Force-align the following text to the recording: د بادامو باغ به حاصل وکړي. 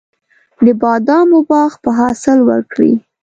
د 0.65 0.67
بادامو 0.81 1.39
باغ 1.49 1.71
به 1.83 1.91
حاصل 1.99 2.39
وکړي. 2.49 2.91